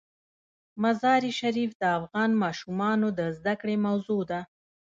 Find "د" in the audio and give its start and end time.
1.81-1.83, 3.19-3.21